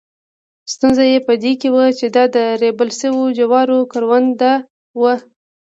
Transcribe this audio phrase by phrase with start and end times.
[0.73, 4.51] ستونزه یې په دې کې وه چې دا د ریبل شوو جوارو کرونده
[5.01, 5.15] وه.